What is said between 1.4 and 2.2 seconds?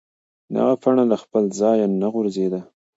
ځایه نه